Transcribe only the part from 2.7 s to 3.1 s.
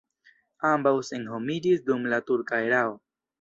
erao.